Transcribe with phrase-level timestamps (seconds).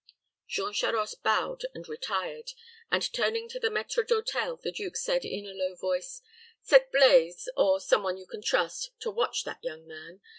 [0.47, 2.53] Jean Charost bowed and retired;
[2.89, 6.23] and, turning to the maître d'hôtel, the duke said, in a low voice,
[6.63, 10.19] "Set Blaize, or some one you can trust, to watch that young man.